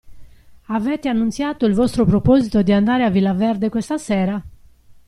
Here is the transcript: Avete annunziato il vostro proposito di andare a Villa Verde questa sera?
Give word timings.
Avete 0.69 1.09
annunziato 1.09 1.67
il 1.67 1.75
vostro 1.75 2.05
proposito 2.05 2.63
di 2.63 2.71
andare 2.71 3.03
a 3.03 3.11
Villa 3.11 3.33
Verde 3.33 3.69
questa 3.69 3.99
sera? 3.99 4.43